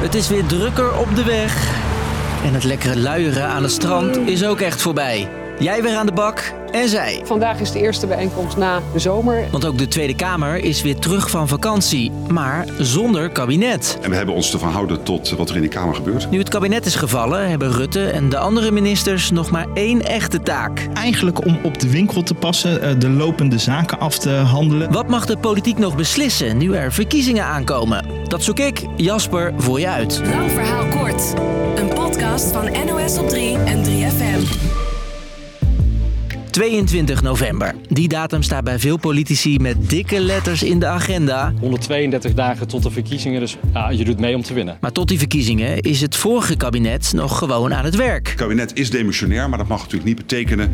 Het 0.00 0.14
is 0.14 0.28
weer 0.28 0.46
drukker 0.46 0.98
op 0.98 1.16
de 1.16 1.24
weg. 1.24 1.78
En 2.44 2.54
het 2.54 2.64
lekkere 2.64 2.98
luieren 2.98 3.46
aan 3.46 3.62
het 3.62 3.72
strand 3.72 4.16
is 4.16 4.44
ook 4.44 4.60
echt 4.60 4.82
voorbij. 4.82 5.28
Jij 5.58 5.82
weer 5.82 5.96
aan 5.96 6.06
de 6.06 6.12
bak 6.12 6.52
en 6.72 6.88
zij. 6.88 7.20
Vandaag 7.24 7.60
is 7.60 7.72
de 7.72 7.80
eerste 7.80 8.06
bijeenkomst 8.06 8.56
na 8.56 8.80
de 8.92 8.98
zomer. 8.98 9.44
Want 9.50 9.64
ook 9.64 9.78
de 9.78 9.88
Tweede 9.88 10.14
Kamer 10.14 10.56
is 10.56 10.82
weer 10.82 10.96
terug 10.96 11.30
van 11.30 11.48
vakantie, 11.48 12.10
maar 12.10 12.66
zonder 12.78 13.30
kabinet. 13.30 13.98
En 14.02 14.10
we 14.10 14.16
hebben 14.16 14.34
ons 14.34 14.50
te 14.50 14.58
verhouden 14.58 15.02
tot 15.02 15.30
wat 15.30 15.50
er 15.50 15.56
in 15.56 15.62
de 15.62 15.68
Kamer 15.68 15.94
gebeurt. 15.94 16.30
Nu 16.30 16.38
het 16.38 16.48
kabinet 16.48 16.86
is 16.86 16.94
gevallen, 16.94 17.48
hebben 17.48 17.72
Rutte 17.72 18.06
en 18.06 18.28
de 18.28 18.38
andere 18.38 18.70
ministers 18.70 19.30
nog 19.30 19.50
maar 19.50 19.66
één 19.74 20.02
echte 20.02 20.42
taak. 20.42 20.88
Eigenlijk 20.94 21.44
om 21.44 21.58
op 21.62 21.78
de 21.80 21.90
winkel 21.90 22.22
te 22.22 22.34
passen, 22.34 22.82
eh, 22.82 22.90
de 22.98 23.08
lopende 23.08 23.58
zaken 23.58 23.98
af 24.00 24.18
te 24.18 24.30
handelen. 24.30 24.92
Wat 24.92 25.08
mag 25.08 25.26
de 25.26 25.36
politiek 25.36 25.78
nog 25.78 25.96
beslissen 25.96 26.56
nu 26.56 26.74
er 26.74 26.92
verkiezingen 26.92 27.44
aankomen? 27.44 28.04
Dat 28.24 28.42
zoek 28.42 28.58
ik, 28.58 28.86
Jasper, 28.96 29.52
voor 29.56 29.80
je 29.80 29.88
uit. 29.88 30.20
Lang 30.24 30.50
verhaal 30.50 30.86
kort. 30.86 31.34
Een 31.74 31.88
podcast 31.88 32.52
van 32.52 32.70
NOS 32.86 33.18
op 33.18 33.28
3 33.28 33.56
en 33.56 33.82
3FM. 33.82 34.89
22 36.50 37.22
november. 37.22 37.74
Die 37.88 38.08
datum 38.08 38.42
staat 38.42 38.64
bij 38.64 38.78
veel 38.78 38.96
politici 38.96 39.58
met 39.58 39.90
dikke 39.90 40.20
letters 40.20 40.62
in 40.62 40.78
de 40.78 40.86
agenda. 40.86 41.52
132 41.60 42.34
dagen 42.34 42.68
tot 42.68 42.82
de 42.82 42.90
verkiezingen, 42.90 43.40
dus 43.40 43.56
ja, 43.72 43.90
je 43.90 44.04
doet 44.04 44.20
mee 44.20 44.34
om 44.34 44.42
te 44.42 44.54
winnen. 44.54 44.76
Maar 44.80 44.92
tot 44.92 45.08
die 45.08 45.18
verkiezingen 45.18 45.80
is 45.80 46.00
het 46.00 46.16
vorige 46.16 46.56
kabinet 46.56 47.12
nog 47.12 47.38
gewoon 47.38 47.74
aan 47.74 47.84
het 47.84 47.96
werk. 47.96 48.26
Het 48.26 48.36
kabinet 48.36 48.78
is 48.78 48.90
demissionair, 48.90 49.48
maar 49.48 49.58
dat 49.58 49.68
mag 49.68 49.78
natuurlijk 49.78 50.04
niet 50.04 50.16
betekenen 50.16 50.70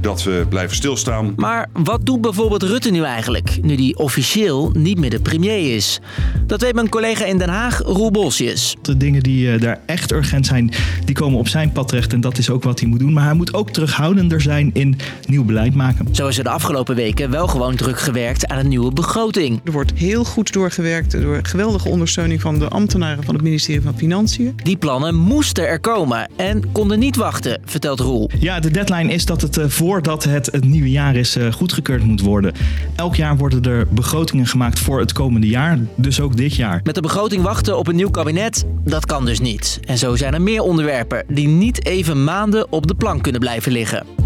dat 0.00 0.22
we 0.22 0.46
blijven 0.48 0.76
stilstaan. 0.76 1.32
Maar 1.36 1.68
wat 1.72 2.06
doet 2.06 2.20
bijvoorbeeld 2.20 2.62
Rutte 2.62 2.90
nu 2.90 3.02
eigenlijk, 3.02 3.58
nu 3.62 3.76
die 3.76 3.98
officieel 3.98 4.70
niet 4.72 4.98
meer 4.98 5.10
de 5.10 5.20
premier 5.20 5.74
is? 5.74 6.00
Dat 6.46 6.60
weet 6.60 6.74
mijn 6.74 6.88
collega 6.88 7.24
in 7.24 7.38
Den 7.38 7.48
Haag, 7.48 7.78
Roel 7.78 8.10
Bosjes. 8.10 8.76
De 8.82 8.96
dingen 8.96 9.22
die 9.22 9.52
eh, 9.52 9.60
daar 9.60 9.80
echt 9.86 10.12
urgent 10.12 10.46
zijn, 10.46 10.70
die 11.04 11.14
komen 11.14 11.38
op 11.38 11.48
zijn 11.48 11.72
pad 11.72 11.88
terecht. 11.88 12.12
En 12.12 12.20
dat 12.20 12.38
is 12.38 12.50
ook 12.50 12.62
wat 12.62 12.80
hij 12.80 12.88
moet 12.88 12.98
doen. 12.98 13.12
Maar 13.12 13.24
hij 13.24 13.34
moet 13.34 13.54
ook 13.54 13.70
terughoudender 13.70 14.40
zijn 14.40 14.70
in 14.72 14.98
nieuw 15.26 15.44
beleid 15.44 15.74
maken. 15.74 16.14
Zo 16.14 16.28
is 16.28 16.38
er 16.38 16.44
de 16.44 16.50
afgelopen 16.50 16.94
weken 16.94 17.30
wel 17.30 17.46
gewoon 17.46 17.76
druk 17.76 18.00
gewerkt 18.00 18.46
aan 18.48 18.58
een 18.58 18.68
nieuwe 18.68 18.92
begroting. 18.92 19.60
Er 19.64 19.72
wordt 19.72 19.92
heel 19.94 20.24
goed 20.24 20.52
doorgewerkt 20.52 21.20
door 21.22 21.38
geweldige 21.42 21.88
ondersteuning 21.88 22.40
van 22.40 22.58
de 22.58 22.68
ambtenaren 22.68 23.24
van 23.24 23.34
het 23.34 23.42
ministerie 23.42 23.82
van 23.82 23.96
Financiën. 23.96 24.54
Die 24.62 24.76
plannen 24.76 25.14
moesten 25.14 25.68
er 25.68 25.80
komen 25.80 26.30
en 26.36 26.72
konden 26.72 26.98
niet 26.98 27.16
wachten, 27.16 27.60
vertelt 27.64 28.00
Roel. 28.00 28.30
Ja, 28.38 28.60
de 28.60 28.70
deadline 28.70 29.12
is 29.12 29.24
dat 29.24 29.40
het 29.40 29.56
eh, 29.56 29.68
voordat 29.68 30.24
het, 30.24 30.46
het 30.46 30.64
nieuwe 30.64 30.90
jaar 30.90 31.16
is 31.16 31.36
eh, 31.36 31.52
goedgekeurd 31.52 32.02
moet 32.02 32.20
worden. 32.20 32.52
Elk 32.96 33.14
jaar 33.14 33.36
worden 33.36 33.62
er 33.62 33.86
begrotingen 33.90 34.46
gemaakt 34.46 34.78
voor 34.78 35.00
het 35.00 35.12
komende 35.12 35.46
jaar, 35.46 35.78
dus 35.94 36.20
ook 36.20 36.36
dit 36.36 36.54
jaar. 36.54 36.80
Met 36.84 36.94
de 36.94 37.00
begroting 37.00 37.42
wachten 37.42 37.78
op 37.78 37.88
een 37.88 37.96
nieuw 37.96 38.10
kabinet, 38.10 38.64
dat 38.84 39.06
kan 39.06 39.24
dus 39.24 39.40
niet. 39.40 39.80
En 39.84 39.98
zo 39.98 40.16
zijn 40.16 40.34
er 40.34 40.42
meer 40.42 40.62
onderwerpen 40.62 41.24
die 41.28 41.48
niet 41.48 41.86
even 41.86 42.24
maanden 42.24 42.72
op 42.72 42.86
de 42.86 42.94
plank 42.94 43.22
kunnen 43.22 43.40
blijven 43.40 43.72
liggen. 43.72 44.23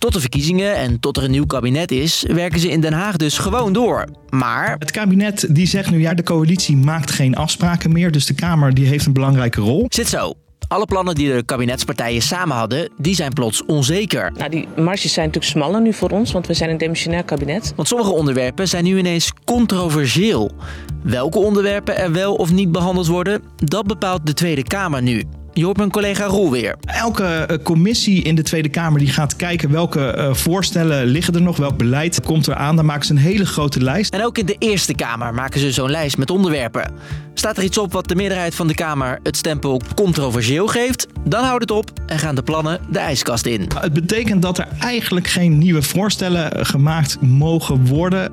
Tot 0.00 0.12
de 0.12 0.20
verkiezingen 0.20 0.76
en 0.76 1.00
tot 1.00 1.16
er 1.16 1.24
een 1.24 1.30
nieuw 1.30 1.46
kabinet 1.46 1.90
is, 1.90 2.24
werken 2.28 2.60
ze 2.60 2.70
in 2.70 2.80
Den 2.80 2.92
Haag 2.92 3.16
dus 3.16 3.38
gewoon 3.38 3.72
door. 3.72 4.04
Maar 4.30 4.76
Het 4.78 4.90
kabinet 4.90 5.46
die 5.50 5.66
zegt 5.66 5.90
nu, 5.90 6.00
ja, 6.00 6.14
de 6.14 6.22
coalitie 6.22 6.76
maakt 6.76 7.10
geen 7.10 7.36
afspraken 7.36 7.92
meer. 7.92 8.10
Dus 8.10 8.26
de 8.26 8.34
Kamer 8.34 8.74
die 8.74 8.86
heeft 8.86 9.06
een 9.06 9.12
belangrijke 9.12 9.60
rol. 9.60 9.86
zit 9.88 10.08
zo. 10.08 10.34
Alle 10.68 10.84
plannen 10.84 11.14
die 11.14 11.32
de 11.34 11.42
kabinetspartijen 11.42 12.22
samen 12.22 12.56
hadden, 12.56 12.90
die 12.98 13.14
zijn 13.14 13.32
plots 13.32 13.64
onzeker. 13.64 14.32
Nou, 14.36 14.50
die 14.50 14.68
marges 14.76 15.12
zijn 15.12 15.26
natuurlijk 15.26 15.52
smaller 15.52 15.80
nu 15.80 15.92
voor 15.92 16.10
ons, 16.10 16.32
want 16.32 16.46
we 16.46 16.54
zijn 16.54 16.70
een 16.70 16.78
demissionair 16.78 17.24
kabinet. 17.24 17.72
Want 17.76 17.88
sommige 17.88 18.10
onderwerpen 18.12 18.68
zijn 18.68 18.84
nu 18.84 18.98
ineens 18.98 19.32
controversieel. 19.44 20.50
Welke 21.02 21.38
onderwerpen 21.38 21.96
er 21.96 22.12
wel 22.12 22.34
of 22.34 22.52
niet 22.52 22.72
behandeld 22.72 23.06
worden, 23.06 23.42
dat 23.56 23.86
bepaalt 23.86 24.26
de 24.26 24.34
Tweede 24.34 24.62
Kamer 24.62 25.02
nu. 25.02 25.24
Je 25.60 25.66
hoort 25.66 25.78
mijn 25.78 25.90
collega 25.90 26.24
Roel 26.24 26.50
weer. 26.50 26.76
Elke 26.80 27.24
eh, 27.24 27.58
commissie 27.62 28.22
in 28.22 28.34
de 28.34 28.42
Tweede 28.42 28.68
Kamer 28.68 28.98
die 28.98 29.08
gaat 29.08 29.36
kijken 29.36 29.70
welke 29.70 30.06
eh, 30.06 30.34
voorstellen 30.34 31.06
liggen 31.06 31.34
er 31.34 31.42
nog, 31.42 31.56
welk 31.56 31.76
beleid 31.76 32.20
komt 32.20 32.46
er 32.46 32.54
aan. 32.54 32.76
Dan 32.76 32.84
maken 32.84 33.06
ze 33.06 33.12
een 33.12 33.18
hele 33.18 33.46
grote 33.46 33.82
lijst. 33.82 34.14
En 34.14 34.24
ook 34.24 34.38
in 34.38 34.46
de 34.46 34.56
Eerste 34.58 34.94
Kamer 34.94 35.34
maken 35.34 35.60
ze 35.60 35.72
zo'n 35.72 35.90
lijst 35.90 36.18
met 36.18 36.30
onderwerpen. 36.30 36.92
Staat 37.34 37.56
er 37.56 37.62
iets 37.62 37.78
op 37.78 37.92
wat 37.92 38.08
de 38.08 38.14
meerderheid 38.14 38.54
van 38.54 38.66
de 38.66 38.74
Kamer 38.74 39.18
het 39.22 39.36
stempel 39.36 39.80
controversieel 39.94 40.66
geeft, 40.66 41.06
dan 41.24 41.44
houdt 41.44 41.62
het 41.62 41.70
op 41.70 41.90
en 42.06 42.18
gaan 42.18 42.34
de 42.34 42.42
plannen 42.42 42.80
de 42.90 42.98
ijskast 42.98 43.46
in. 43.46 43.68
Het 43.80 43.92
betekent 43.92 44.42
dat 44.42 44.58
er 44.58 44.68
eigenlijk 44.78 45.26
geen 45.26 45.58
nieuwe 45.58 45.82
voorstellen 45.82 46.52
eh, 46.52 46.64
gemaakt 46.64 47.20
mogen 47.20 47.86
worden. 47.86 48.32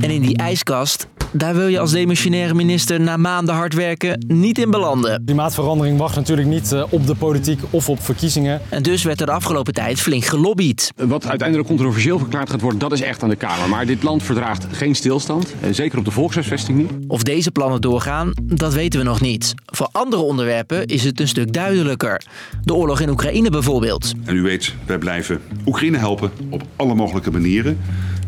En 0.00 0.10
in 0.10 0.22
die 0.22 0.36
ijskast, 0.36 1.08
daar 1.36 1.54
wil 1.54 1.66
je 1.66 1.78
als 1.78 1.90
demissionaire 1.92 2.54
minister 2.54 3.00
na 3.00 3.16
maanden 3.16 3.54
hard 3.54 3.74
werken 3.74 4.24
niet 4.28 4.58
in 4.58 4.70
belanden. 4.70 5.22
Klimaatverandering 5.24 5.98
wacht 5.98 6.16
natuurlijk 6.16 6.48
niet 6.48 6.72
eh, 6.72 6.84
op 6.90 7.06
de 7.06 7.14
politiek 7.14 7.60
of 7.70 7.88
op 7.88 8.02
verkiezingen. 8.02 8.60
En 8.68 8.82
dus 8.82 9.02
werd 9.02 9.20
er 9.20 9.26
de 9.26 9.32
afgelopen 9.32 9.72
tijd 9.74 10.00
flink 10.00 10.24
gelobbyd. 10.24 10.90
Wat 10.96 11.26
uiteindelijk 11.26 11.68
controversieel 11.68 12.18
verklaard 12.18 12.50
gaat 12.50 12.60
worden, 12.60 12.78
dat 12.80 12.92
is 12.92 13.00
echt 13.00 13.22
aan 13.22 13.28
de 13.28 13.36
Kamer. 13.36 13.68
Maar 13.68 13.86
dit 13.86 14.02
land 14.02 14.22
verdraagt 14.22 14.66
geen 14.70 14.94
stilstand. 14.94 15.54
eh, 15.60 15.72
Zeker 15.72 15.98
op 15.98 16.04
de 16.04 16.10
volkshuisvesting 16.10 16.78
niet. 16.78 16.90
Of 17.08 17.22
deze 17.22 17.50
plannen 17.50 17.80
doorgaan, 17.80 18.32
dat 18.42 18.74
weten 18.74 18.98
we 19.00 19.04
nog 19.06 19.20
niet. 19.20 19.54
Voor 19.66 19.88
andere 19.92 20.22
onderwerpen 20.22 20.86
is 20.86 21.04
het 21.04 21.20
een 21.20 21.28
stuk 21.28 21.52
duidelijker. 21.52 22.22
De 22.64 22.74
oorlog 22.74 23.00
in 23.00 23.08
Oekraïne 23.08 23.50
bijvoorbeeld. 23.50 24.12
En 24.24 24.36
u 24.36 24.42
weet, 24.42 24.74
wij 24.86 24.98
blijven 24.98 25.40
Oekraïne 25.66 25.98
helpen 25.98 26.30
op 26.50 26.62
alle 26.76 26.94
mogelijke 26.94 27.30
manieren. 27.30 27.78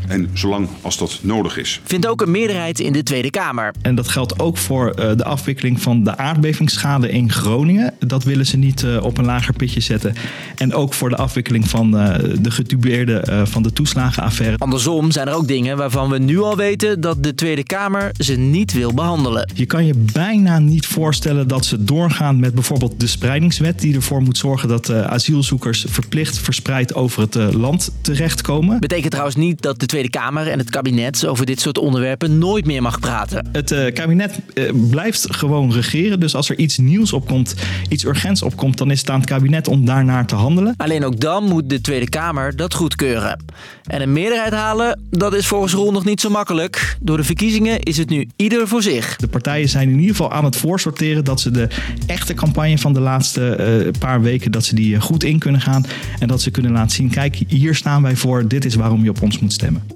En 0.09 0.31
zolang 0.33 0.69
als 0.81 0.99
dat 0.99 1.19
nodig 1.23 1.57
is. 1.57 1.81
Vindt 1.85 2.07
ook 2.07 2.21
een 2.21 2.31
meerderheid 2.31 2.81
in 2.81 2.93
de 2.93 3.03
Tweede 3.03 3.31
Kamer. 3.31 3.75
En 3.83 3.95
dat 3.95 4.09
geldt 4.09 4.39
ook 4.39 4.57
voor 4.57 4.91
eh, 4.91 5.17
de 5.17 5.25
afwikkeling 5.25 5.83
van 5.83 6.05
de 6.05 6.17
aardbevingsschade 6.17 7.11
in 7.11 7.33
Groningen. 7.33 7.95
Dat 7.99 8.25
willen 8.25 8.47
ze 8.47 8.57
niet 8.57 8.83
eh, 8.83 9.03
op 9.03 9.19
een 9.19 9.25
lager 9.25 9.55
pitje 9.55 9.81
zetten. 9.81 10.15
En 10.57 10.75
ook 10.75 10.95
voor 10.95 11.09
de 11.09 11.17
afwikkeling 11.17 11.69
van 11.69 11.99
eh, 11.99 12.15
de 12.41 12.51
getubeerde 12.51 13.21
eh, 13.21 13.47
van 13.47 13.63
de 13.63 13.73
toeslagenaffaire. 13.73 14.57
Andersom 14.59 15.11
zijn 15.11 15.29
er 15.29 15.35
ook 15.35 15.49
dingen 15.49 15.77
waarvan 15.77 16.11
we 16.11 16.19
nu 16.19 16.41
al 16.41 16.57
weten 16.57 17.01
dat 17.01 17.23
de 17.23 17.35
Tweede 17.35 17.65
Kamer 17.65 18.11
ze 18.19 18.35
niet 18.35 18.73
wil 18.73 18.95
behandelen. 18.95 19.51
Je 19.55 19.67
kan 19.67 19.87
je 19.87 19.95
bijna 20.13 20.59
niet 20.59 20.87
voorstellen 20.87 21.49
dat 21.49 21.65
ze 21.65 21.85
doorgaan 21.85 22.41
met 22.41 22.55
bijvoorbeeld 22.55 23.01
de 23.01 23.07
spreidingswet, 23.07 23.81
die 23.81 23.95
ervoor 23.95 24.23
moet 24.23 24.39
zorgen 24.39 24.69
dat 24.69 24.89
eh, 24.89 25.03
asielzoekers 25.03 25.85
verplicht 25.89 26.39
verspreid 26.39 26.95
over 26.95 27.21
het 27.21 27.55
land 27.55 27.93
terechtkomen. 28.01 28.81
Betekent 28.81 29.11
trouwens 29.11 29.37
niet 29.37 29.63
dat 29.63 29.81
de 29.81 29.87
Tweede 29.87 29.98
Kamer 30.07 30.49
en 30.49 30.59
het 30.59 30.71
kabinet 30.71 31.27
over 31.27 31.47
dit 31.47 31.61
soort 31.61 31.79
onderwerpen 31.79 32.39
nooit 32.39 32.67
meer 32.67 32.83
mag 32.83 33.01
praten. 33.01 33.49
Het 33.53 33.71
eh, 33.71 33.95
kabinet 33.95 34.39
eh, 34.55 34.73
blijft 34.91 35.35
gewoon 35.35 35.73
regeren. 35.73 36.21
Dus 36.21 36.35
als 36.35 36.51
er 36.51 36.59
iets 36.59 36.79
nieuws 36.79 37.13
opkomt, 37.13 37.55
iets 37.89 38.05
urgents 38.05 38.43
opkomt, 38.43 38.79
dan 38.79 38.91
is 38.91 39.01
het 39.01 39.11
aan 39.11 39.21
het 39.21 39.29
kabinet 39.29 39.69
om 39.69 39.85
daarnaar 39.85 40.27
te 40.27 40.35
handelen. 40.35 40.75
Alleen 40.77 41.05
ook 41.05 41.21
dan 41.21 41.45
moet 41.45 41.71
de 41.71 41.81
Tweede 41.81 42.09
Kamer 42.09 42.57
dat 42.57 42.75
goedkeuren. 42.75 43.45
En 43.85 44.03
een 44.03 44.13
meerderheid 44.13 44.53
halen, 44.53 45.01
dat 45.11 45.35
is 45.35 45.47
volgens 45.47 45.73
Roel 45.73 45.93
nog 45.93 46.05
niet 46.05 46.21
zo 46.21 46.31
makkelijk. 46.31 46.97
Door 47.01 47.17
de 47.17 47.25
verkiezingen 47.25 47.81
is 47.81 47.97
het 47.97 48.09
nu 48.09 48.29
ieder 48.37 48.69
voor 48.69 48.83
zich. 48.83 49.17
De 49.17 49.29
partijen 49.29 49.69
zijn 49.69 49.89
in 49.89 49.99
ieder 49.99 50.17
geval 50.17 50.33
aan 50.33 50.45
het 50.45 50.57
voorsorteren 50.57 51.25
dat 51.25 51.41
ze 51.41 51.51
de 51.51 51.69
echte 52.07 52.35
campagne 52.35 52.79
van 52.79 52.93
de 52.93 53.01
laatste 53.01 53.55
eh, 53.55 53.91
paar 53.99 54.21
weken 54.21 54.53
dat 54.53 54.65
ze 54.65 54.75
die 54.75 55.01
goed 55.01 55.25
in 55.25 55.39
kunnen 55.39 55.61
gaan 55.61 55.87
en 56.19 56.29
dat 56.29 56.43
ze 56.43 56.51
kunnen 56.51 56.73
laten 56.73 56.91
zien: 56.91 57.11
kijk, 57.11 57.39
hier 57.49 57.75
staan 57.75 58.03
wij 58.03 58.17
voor. 58.17 58.49
Dit 58.49 58.65
is 58.65 58.75
waarom 58.75 59.05
je 59.05 59.11
op 59.11 59.23
ons 59.23 59.39
moet 59.39 59.53
stemmen. 59.53 59.88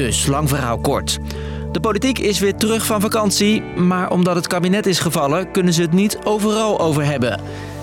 Dus, 0.00 0.26
lang 0.26 0.48
verhaal 0.48 0.78
kort. 0.78 1.18
De 1.72 1.80
politiek 1.80 2.18
is 2.18 2.38
weer 2.38 2.54
terug 2.54 2.86
van 2.86 3.00
vakantie, 3.00 3.62
maar 3.62 4.10
omdat 4.10 4.34
het 4.34 4.46
kabinet 4.46 4.86
is 4.86 4.98
gevallen, 4.98 5.50
kunnen 5.50 5.72
ze 5.72 5.82
het 5.82 5.92
niet 5.92 6.18
overal 6.24 6.80
over 6.80 7.04
hebben. 7.04 7.40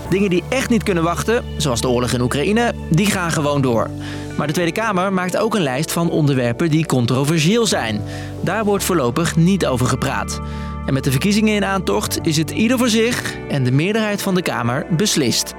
Dingen 0.10 0.30
die 0.30 0.44
echt 0.50 0.70
niet 0.70 0.84
kunnen 0.84 1.04
wachten, 1.04 1.44
zoals 1.58 1.82
de 1.82 1.90
oorlog 1.90 2.12
in 2.12 2.22
Oekraïne, 2.22 2.74
die 2.90 3.06
gaan 3.06 3.32
gewoon 3.32 3.62
door. 3.62 3.90
Maar 4.38 4.48
de 4.48 4.54
Tweede 4.54 4.72
Kamer 4.72 5.14
maakt 5.14 5.38
ook 5.38 5.56
een 5.56 5.62
lijst 5.62 5.92
van 5.92 6.10
onderwerpen 6.10 6.70
die 6.70 6.86
controversieel 6.86 7.66
zijn. 7.66 8.02
Daar 8.42 8.66
wordt 8.66 8.84
voorlopig 8.84 9.36
niet 9.36 9.66
over 9.66 9.86
gepraat. 9.86 10.40
En 10.86 10.94
met 10.94 11.04
de 11.04 11.12
verkiezingen 11.12 11.56
in 11.56 11.66
aantocht 11.66 12.20
is 12.22 12.38
het 12.38 12.52
ieder 12.52 12.78
voor 12.78 12.90
zich 12.90 13.36
en 13.50 13.64
de 13.64 13.72
meerderheid 13.72 14.22
van 14.22 14.36
de 14.36 14.42
Kamer 14.42 14.86
beslist. 14.90 15.54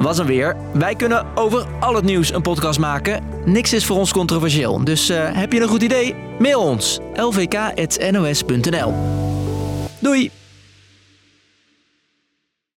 Was 0.00 0.18
hem 0.18 0.26
weer. 0.26 0.56
Wij 0.72 0.94
kunnen 0.94 1.26
over 1.34 1.66
al 1.80 1.94
het 1.94 2.04
nieuws 2.04 2.32
een 2.32 2.42
podcast 2.42 2.78
maken. 2.78 3.22
Niks 3.44 3.72
is 3.72 3.86
voor 3.86 3.96
ons 3.96 4.12
controversieel. 4.12 4.84
Dus 4.84 5.08
eh, 5.08 5.28
heb 5.32 5.52
je 5.52 5.60
een 5.60 5.68
goed 5.68 5.82
idee? 5.82 6.14
Mail 6.38 6.60
ons 6.60 6.98
lvk.nos.nl 7.14 8.94
Doei! 9.98 10.39